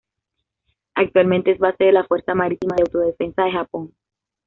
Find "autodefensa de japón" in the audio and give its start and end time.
2.85-3.93